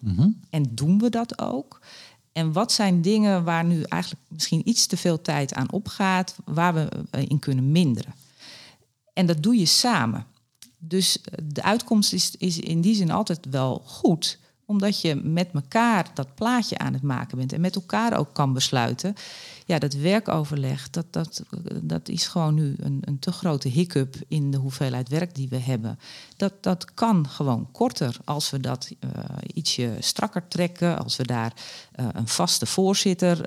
[0.49, 1.79] En doen we dat ook?
[2.31, 6.73] En wat zijn dingen waar nu eigenlijk misschien iets te veel tijd aan opgaat, waar
[6.73, 6.89] we
[7.27, 8.13] in kunnen minderen?
[9.21, 10.25] En dat doe je samen.
[10.77, 15.49] Dus eh, de uitkomst is, is in die zin altijd wel goed, omdat je met
[15.53, 19.15] elkaar dat plaatje aan het maken bent en met elkaar ook kan besluiten.
[19.65, 21.43] Ja, dat werkoverleg, dat, dat,
[21.81, 25.57] dat is gewoon nu een, een te grote hiccup in de hoeveelheid werk die we
[25.57, 25.99] hebben.
[26.37, 29.09] Dat, dat kan gewoon korter als we dat eh,
[29.53, 31.53] ietsje strakker trekken, als we daar
[31.91, 33.37] eh, een vaste voorzitter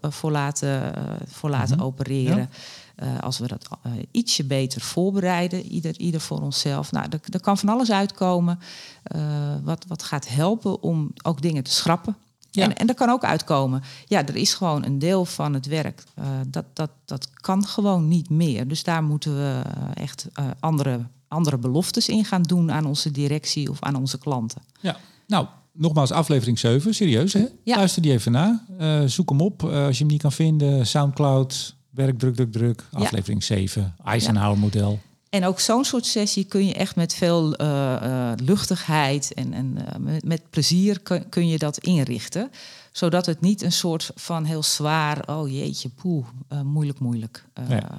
[0.00, 0.94] voor laten,
[1.26, 2.36] voor laten opereren.
[2.36, 2.48] Ja.
[2.94, 6.92] Eh, als we dat eh, ietsje beter voorbereiden, ieder, ieder voor onszelf.
[6.92, 8.58] Nou, er, er kan van alles uitkomen
[9.02, 9.20] eh,
[9.62, 12.16] wat, wat gaat helpen om ook dingen te schrappen.
[12.50, 12.64] Ja.
[12.64, 16.02] En, en er kan ook uitkomen, ja, er is gewoon een deel van het werk,
[16.46, 18.68] dat, dat, dat kan gewoon niet meer.
[18.68, 19.62] Dus daar moeten we
[19.94, 20.26] echt
[20.60, 24.62] andere, andere beloftes in gaan doen aan onze directie of aan onze klanten.
[24.80, 27.46] Ja, nou, nogmaals, aflevering 7, serieus hè?
[27.62, 27.76] Ja.
[27.76, 28.64] Luister die even na.
[29.06, 30.86] Zoek hem op als je hem niet kan vinden.
[30.86, 32.84] Soundcloud, werk, druk, druk, druk.
[32.90, 32.98] Ja.
[32.98, 35.00] Aflevering 7, Eisenhower model.
[35.28, 39.86] En ook zo'n soort sessie kun je echt met veel eh, eh, luchtigheid en, en
[39.86, 42.50] eh, met, met plezier kun, kun je dat inrichten.
[42.92, 47.44] Zodat het niet een soort van heel zwaar, oh jeetje, poeh, eh, moeilijk, moeilijk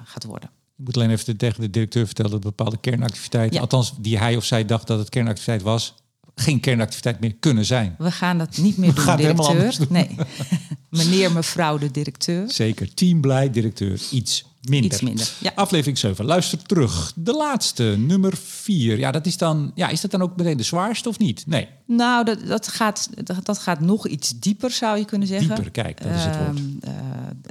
[0.04, 0.50] gaat worden.
[0.76, 3.62] Je moet alleen even tegen de directeur vertellen dat bepaalde kernactiviteiten, Ja.
[3.62, 5.96] althans die hij of zij dacht dat het kernactiviteit was,
[6.36, 7.96] geen kernactiviteit meer kunnen zijn.
[7.98, 9.78] We gaan dat niet meer doen, directeur.
[9.90, 10.10] Nee,
[10.90, 12.52] meneer, mevrouw de directeur.
[12.52, 12.94] Zeker.
[12.94, 14.92] Team blij, directeur iets minder.
[14.92, 15.52] Iets minder, ja.
[15.56, 16.26] Aflevering 7.
[16.26, 17.14] Luister terug.
[17.16, 18.98] De laatste, nummer 4.
[18.98, 19.72] Ja, dat is dan.
[19.76, 21.44] Ja, is dat dan ook meteen de zwaarste of niet?
[21.48, 21.68] Nee.
[21.88, 25.56] Nou, dat, dat, gaat, dat, dat gaat nog iets dieper, zou je kunnen zeggen.
[25.56, 26.58] Dieper, kijk, dat is het woord.
[26.58, 26.94] Ehm, eh,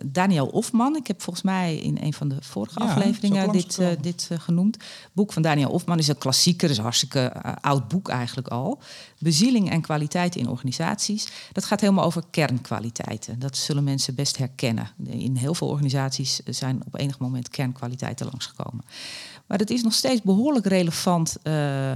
[0.05, 3.89] Daniel Ofman, ik heb volgens mij in een van de vorige Ja, afleveringen dit, eh,
[4.01, 4.77] dit eh, genoemd.
[5.13, 8.81] boek van Daniel Ofman is een klassieker, is een hartstikke oud boek eigenlijk al.
[9.25, 11.29] Bezieling en kwaliteit in organisaties.
[11.53, 13.39] Dat gaat helemaal over kernkwaliteiten.
[13.39, 14.91] Dat zullen mensen best herkennen.
[15.05, 18.85] In heel veel organisaties zijn op enig moment kernkwaliteiten langsgekomen.
[19.47, 21.95] Maar dat is nog steeds behoorlijk relevant eh,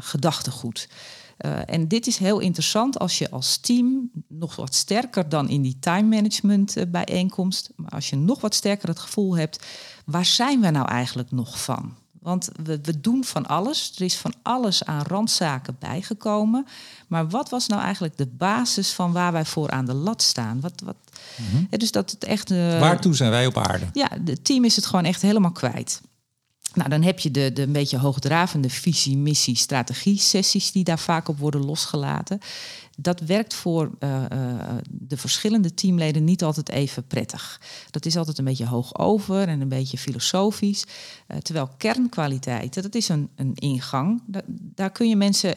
[0.00, 0.88] gedachtegoed.
[1.36, 5.62] Eh, en dit is heel interessant als je als team nog wat sterker dan in
[5.62, 9.66] die time management bijeenkomst, maar als je nog wat sterker het gevoel hebt,
[10.04, 11.94] waar zijn we nou eigenlijk nog van?
[12.26, 13.92] Want we, we doen van alles.
[13.96, 16.66] Er is van alles aan randzaken bijgekomen.
[17.06, 20.60] Maar wat was nou eigenlijk de basis van waar wij voor aan de lat staan?
[20.60, 20.96] Wat, wat,
[21.36, 21.64] Mhm.
[21.78, 22.50] dus dat het echt.
[22.50, 23.86] Uh, Waartoe zijn wij op aarde?
[23.92, 26.00] Ja, het team is het gewoon echt helemaal kwijt.
[26.74, 30.98] Nou, dan heb je de, de een beetje hoogdravende visie, missie, strategie sessies die daar
[30.98, 32.40] vaak op worden losgelaten.
[32.96, 34.54] Dat werkt voor uh, uh,
[34.90, 37.60] de verschillende teamleden niet altijd even prettig.
[37.90, 40.84] Dat is altijd een beetje hoog over en een beetje filosofisch.
[41.28, 44.22] Uh, terwijl kernkwaliteiten, dat is een, een ingang.
[44.26, 45.54] Da daar kun je mensen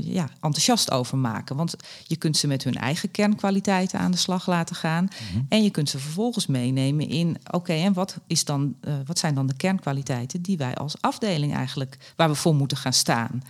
[0.00, 1.56] ja, enthousiast over maken.
[1.56, 1.74] Want
[2.06, 5.04] je kunt ze met hun eigen kernkwaliteiten aan de slag laten gaan.
[5.04, 5.46] Mm -hmm.
[5.48, 8.74] En je kunt ze vervolgens meenemen in, oké, en wat, is dan,
[9.06, 12.92] wat zijn dan de kernkwaliteiten die wij als afdeling eigenlijk, waar we voor moeten gaan
[12.92, 13.42] staan?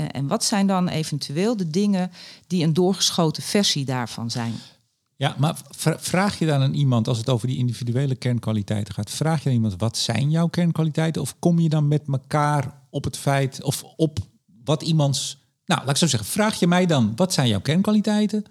[0.00, 2.10] Uh, en wat zijn dan eventueel de dingen
[2.46, 4.54] die een doorgeschoten versie daarvan zijn?
[5.16, 5.56] Ja, maar
[5.98, 9.54] vraag je dan aan iemand, als het over die individuele kernkwaliteiten gaat, vraag je aan
[9.54, 11.22] iemand wat zijn jouw kernkwaliteiten?
[11.22, 14.18] Of kom je dan met elkaar op het feit of op
[14.64, 15.38] wat iemands.
[15.64, 18.44] Nou, laat ik zo zeggen, vraag je mij dan wat zijn jouw kernkwaliteiten?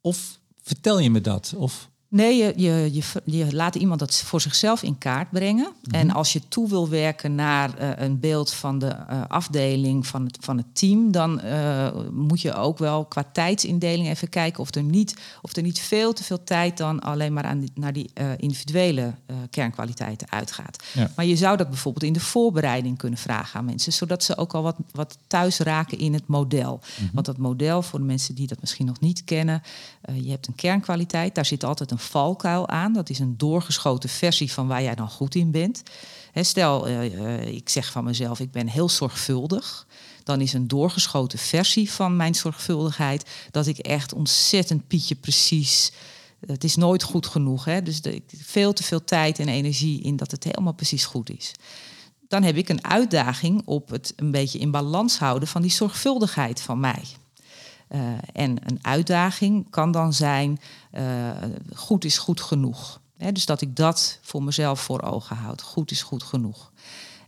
[0.00, 1.54] Of vertel je me dat?
[1.56, 1.90] Of.
[2.08, 5.66] Nee, je, je, je, je, laat iemand dat voor zichzelf in kaart brengen.
[5.66, 6.00] Mm -hmm.
[6.00, 10.24] En als je toe wil werken naar uh, een beeld van de uh, afdeling, van
[10.24, 14.74] het, van het team, dan uh, moet je ook wel qua tijdsindeling even kijken of
[14.74, 17.92] er niet, of er niet veel te veel tijd dan alleen maar aan die, naar
[17.92, 19.14] die individuele
[19.50, 20.84] kernkwaliteiten uitgaat.
[20.92, 21.10] Ja.
[21.16, 24.54] Maar je zou dat bijvoorbeeld in de voorbereiding kunnen vragen aan mensen, zodat ze ook
[24.54, 26.72] al wat, wat thuis raken in het model.
[26.72, 27.10] Mm -hmm.
[27.12, 29.62] Want dat model, voor de mensen die dat misschien nog niet kennen,
[30.14, 32.92] je hebt een kernkwaliteit, daar zit altijd een valkuil aan.
[32.92, 35.82] Dat is een doorgeschoten versie van waar jij dan goed in bent.
[36.34, 39.86] Stel, uh, uh, ik zeg van mezelf, ik ben heel zorgvuldig.
[40.22, 45.92] Dan is een doorgeschoten versie van mijn zorgvuldigheid dat ik echt ontzettend pietje precies.
[46.46, 47.64] Het is nooit goed genoeg.
[47.64, 47.82] Hè?
[47.82, 51.52] Dus de, veel te veel tijd en energie in dat het helemaal precies goed is.
[52.28, 56.60] Dan heb ik een uitdaging op het een beetje in balans houden van die zorgvuldigheid
[56.60, 57.02] van mij.
[57.88, 58.00] Uh,
[58.32, 60.60] en een uitdaging kan dan zijn,
[60.94, 61.30] uh,
[61.74, 63.00] goed is goed genoeg.
[63.16, 65.62] He, dus dat ik dat voor mezelf voor ogen houd.
[65.62, 66.72] Goed is goed genoeg.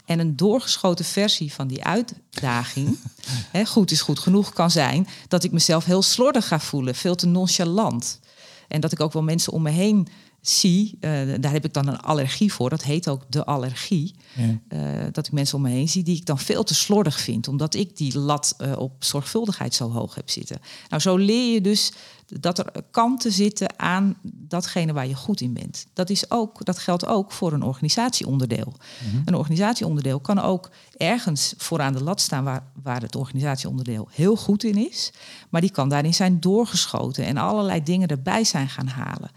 [0.05, 2.99] En een doorgeschoten versie van die uitdaging,
[3.57, 7.14] he, goed is goed genoeg, kan zijn dat ik mezelf heel slordig ga voelen, veel
[7.14, 8.21] te nonchalant.
[8.68, 10.09] En dat ik ook wel mensen om me heen
[10.49, 14.15] zie, uh, daar heb ik dan een allergie voor, dat heet ook de allergie.
[14.35, 14.59] Ja.
[14.69, 17.49] Uh, dat ik mensen om me heen zie die ik dan veel te slordig vind,
[17.49, 20.61] omdat ik die lat uh, op zorgvuldigheid zo hoog heb zitten.
[20.89, 21.93] Nou, zo leer je dus
[22.27, 25.87] dat er kanten zitten aan datgene waar je goed in bent.
[25.93, 28.75] Dat, is ook, dat geldt ook voor een organisatieonderdeel.
[28.77, 29.23] Mm -hmm.
[29.25, 34.65] Een organisatieonderdeel kan ook ergens vooraan de lat staan waar, waar het organisatieonderdeel heel goed
[34.65, 35.13] in is,
[35.49, 39.31] maar die kan daarin zijn doorgeschoten en allerlei dingen erbij zijn gaan halen.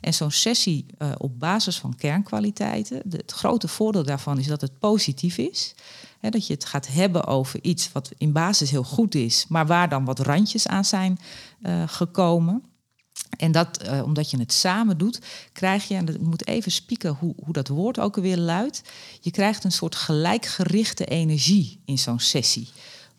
[0.00, 4.78] En zo'n sessie uh, op basis van kernkwaliteiten, het grote voordeel daarvan is dat het
[4.78, 5.74] positief is.
[6.20, 9.88] Dat je het gaat hebben over iets wat in basis heel goed is, maar waar
[9.88, 11.18] dan wat randjes aan zijn
[11.62, 12.62] uh, gekomen.
[13.36, 15.20] En dat, uh, omdat je het samen doet,
[15.52, 18.82] krijg je, en ik moet even spieken hoe, hoe dat woord ook alweer luidt,
[19.20, 22.68] je krijgt een soort gelijkgerichte energie in zo'n sessie.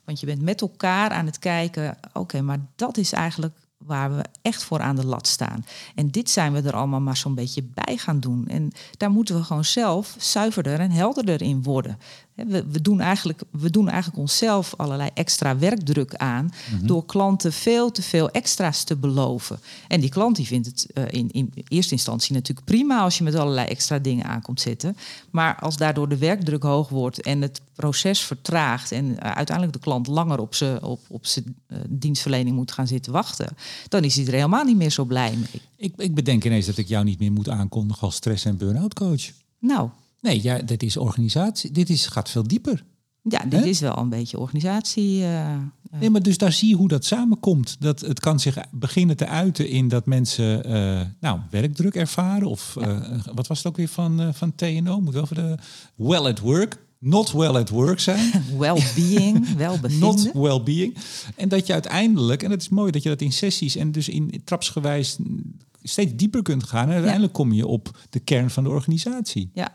[0.06, 4.26] Want je bent met elkaar aan het kijken, oké, maar dat is eigenlijk waar we
[4.42, 5.66] echt voor aan de lat staan.
[5.96, 8.48] En dit zijn we er allemaal maar zo'n beetje bij gaan doen.
[8.48, 11.98] En daar moeten we gewoon zelf zuiverder en helderder in worden.
[12.48, 16.52] We, we, doen, eigenlijk, we doen eigenlijk onszelf allerlei extra werkdruk aan...
[16.72, 16.88] Mm-hmm.
[16.88, 19.60] door klanten veel te veel extra's te beloven.
[19.88, 23.02] En die klant die vindt het uh, in, in eerste instantie natuurlijk prima...
[23.02, 24.98] als je met allerlei extra dingen aankomt zitten.
[25.30, 28.92] Maar als daardoor de werkdruk hoog wordt en het proces vertraagt...
[28.92, 33.12] en uh, uiteindelijk de klant langer op zijn op, op uh, dienstverlening moet gaan zitten
[33.12, 33.56] wachten...
[33.88, 35.62] dan is hij er helemaal niet meer zo blij mee.
[35.76, 38.94] Ik, ik bedenk ineens dat ik jou niet meer moet aankondigen als stress- en burn-out
[38.94, 39.32] coach.
[39.60, 39.90] Nou...
[40.22, 41.72] Nee, ja, dit is organisatie.
[41.72, 42.84] Dit is, gaat veel dieper.
[43.24, 43.66] Ja, dit He?
[43.66, 45.22] is wel een beetje organisatie.
[45.22, 45.58] Uh,
[46.00, 47.76] nee, maar dus daar zie je hoe dat samenkomt.
[47.80, 52.48] Dat het kan zich beginnen te uiten in dat mensen uh, nou, werkdruk ervaren.
[52.48, 52.88] Of ja.
[52.88, 55.02] uh, wat was het ook weer van, van TNO?
[55.02, 55.56] Moet wel voor de
[55.96, 56.88] well at work.
[57.00, 58.32] Not well at work zijn.
[58.58, 60.00] Well-being, welbevinden.
[60.00, 60.98] Not well-being.
[61.36, 64.10] En dat je uiteindelijk, en het is mooi dat je dat in sessies en dus
[64.10, 65.18] in trapsgewijs
[65.84, 66.88] steeds dieper kunt gaan.
[66.88, 69.52] En uiteindelijk kom je op de kern van de organisatie.
[69.54, 69.72] Ja.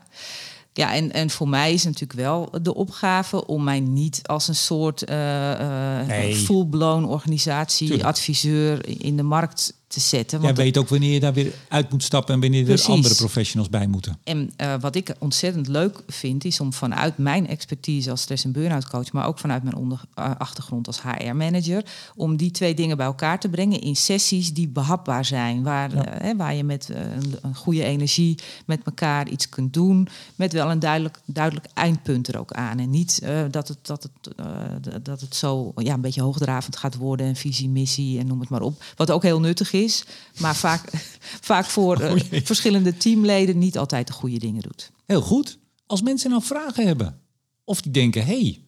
[0.73, 4.55] Ja, en, en voor mij is natuurlijk wel de opgave om mij niet als een
[4.55, 6.35] soort uh, uh, nee.
[6.35, 8.07] full-blown organisatie, Tuurlijk.
[8.07, 10.37] adviseur in de markt te zetten.
[10.37, 13.15] Jij Want weet ook wanneer je daar weer uit moet stappen en wanneer er andere
[13.15, 14.17] professionals bij moeten.
[14.23, 18.51] En eh, wat ik ontzettend leuk vind, is om vanuit mijn expertise als stress- en
[18.51, 22.97] burn-out coach, maar ook vanuit mijn onder, eh, achtergrond als HR-manager, om die twee dingen
[22.97, 25.63] bij elkaar te brengen in sessies die behapbaar zijn.
[25.63, 30.53] Waar, eh, hè, waar je met een, goede energie met elkaar iets kunt doen, met
[30.53, 32.79] wel een duidelijk, duidelijk eindpunt er ook aan.
[32.79, 33.21] En niet
[33.51, 37.69] dat, het, dat, het, dat het zo ja, een beetje hoogdravend gaat worden, en visie,
[37.69, 38.83] missie en noem het maar op.
[38.95, 40.03] Wat ook heel nuttig is,
[40.39, 40.89] maar vaak,
[41.51, 42.41] vaak voor eh, Oh jee.
[42.45, 44.91] verschillende teamleden niet altijd de goede dingen doet.
[45.05, 45.57] Heel goed.
[45.85, 47.19] Als mensen nou vragen hebben,
[47.63, 48.59] of die denken, hé, hey,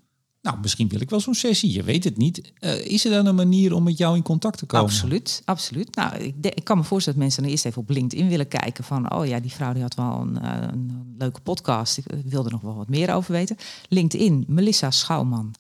[0.42, 2.52] nou misschien wil ik wel zo'n sessie, je weet het niet.
[2.60, 4.86] Eh, is er dan een manier om met jou in contact te komen?
[4.86, 5.96] Absoluut, absoluut.
[5.96, 8.48] Nou, ik, de- ik kan me voorstellen dat mensen dan eerst even op LinkedIn willen
[8.48, 11.98] kijken van, oh ja, die vrouw die had wel een, eh, een leuke podcast.
[11.98, 13.58] Ik eh, wil er nog wel wat meer over weten.
[13.90, 15.54] LinkedIn, Melissa Schouwman.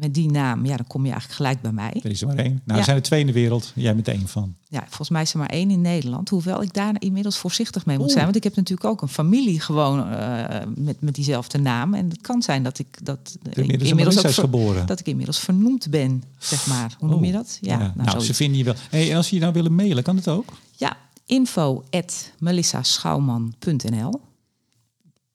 [0.00, 2.00] Met die naam, ja, dan kom je eigenlijk gelijk bij mij.
[2.02, 2.52] Er is er maar één.
[2.52, 2.76] Nou, Ja.
[2.76, 3.72] er zijn er twee in de wereld.
[3.74, 4.54] Jij bent één van.
[4.68, 6.28] Ja, volgens mij is er maar één in Nederland.
[6.28, 8.12] Hoewel ik daar inmiddels voorzichtig mee moet Oeh.
[8.14, 8.24] zijn.
[8.24, 11.94] Want ik heb natuurlijk ook een familie gewoon eh, met, met diezelfde naam.
[11.94, 14.86] En het kan zijn dat ik dat ik inmiddels is ver- geboren.
[14.86, 16.96] dat ik inmiddels vernoemd ben, zeg maar.
[16.98, 17.36] Hoe noem je Oh.
[17.36, 17.58] dat?
[17.60, 18.26] Ja, nou, nou, zoiets.
[18.26, 18.74] ze vinden je wel.
[18.90, 20.52] Hey, en als ze je nou willen mailen, kan het ook?
[20.76, 24.20] Ja, info at melissaschouwman.nl.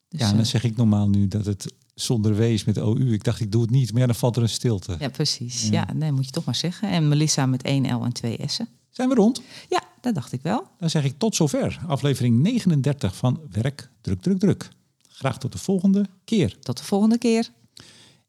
[0.08, 3.12] Dus, ja, eh, dan zeg ik normaal nu dat het zonder W is met OU.
[3.12, 4.96] Ik dacht, ik doe het niet, maar ja, dan valt er een stilte.
[4.98, 5.68] ja, precies.
[5.68, 6.90] Ja, nee, moet je toch maar zeggen.
[6.90, 8.68] En Melissa met één L en twee S'en.
[8.90, 9.42] Zijn we rond?
[9.68, 10.66] Ja, dat dacht ik wel.
[10.78, 11.80] Dan zeg ik tot zover.
[11.86, 14.68] Aflevering 39 van Werk, Druk, Druk, Druk.
[15.08, 16.58] Graag tot de volgende keer.
[16.60, 17.50] Tot de volgende keer.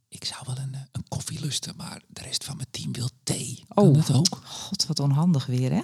[0.09, 3.09] Ik zou wel een, eh, een koffie lusten, maar de rest van mijn team wil
[3.23, 3.63] thee.
[3.67, 3.93] Oh.
[3.93, 4.41] Dat ook?
[4.43, 5.81] God, wat onhandig weer, hè?